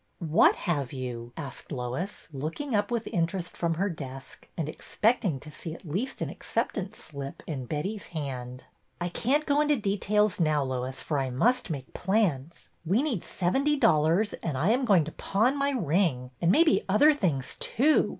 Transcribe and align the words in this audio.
What 0.33 0.55
have 0.55 0.91
you?" 0.93 1.31
asked 1.37 1.71
Lois, 1.71 2.27
looking 2.33 2.73
up 2.73 2.89
with 2.89 3.05
interest 3.05 3.55
from 3.55 3.75
her 3.75 3.87
desk, 3.87 4.47
and 4.57 4.67
expecting 4.67 5.39
to 5.41 5.51
see 5.51 5.75
at 5.75 5.85
least 5.85 6.23
an 6.23 6.29
acceptance 6.31 6.97
slip 6.97 7.43
in 7.45 7.67
Betty's 7.67 8.07
hand. 8.07 8.63
I 8.99 9.09
can't 9.09 9.45
go 9.45 9.61
into 9.61 9.75
details 9.77 10.39
now, 10.39 10.63
Lois, 10.63 11.03
for 11.03 11.19
I 11.19 11.29
must 11.29 11.69
make 11.69 11.93
plans. 11.93 12.69
We 12.83 13.03
need 13.03 13.23
seventy 13.23 13.77
dollars, 13.77 14.33
and 14.41 14.57
I 14.57 14.69
am 14.69 14.85
going 14.85 15.03
to 15.03 15.11
pawn 15.11 15.55
my 15.55 15.69
ring, 15.69 16.31
and 16.41 16.51
maybe 16.51 16.83
other 16.89 17.13
things, 17.13 17.55
too. 17.59 18.09